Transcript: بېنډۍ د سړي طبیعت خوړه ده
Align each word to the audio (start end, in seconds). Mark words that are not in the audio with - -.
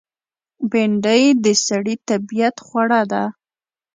بېنډۍ 0.69 1.23
د 1.43 1.45
سړي 1.65 1.95
طبیعت 2.09 2.55
خوړه 2.65 3.01
ده 3.11 3.23